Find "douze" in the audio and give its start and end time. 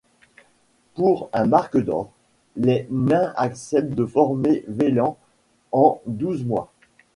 6.07-6.43